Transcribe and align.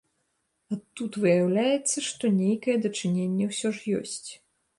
А 0.75 0.77
тут 1.01 1.19
выяўляецца, 1.25 1.97
што 2.09 2.33
нейкае 2.41 2.77
дачыненне 2.87 3.45
ўсё 3.53 3.67
ж 3.79 4.01
ёсць. 4.01 4.27